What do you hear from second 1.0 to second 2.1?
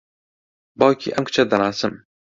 ئەم کچە دەناسم.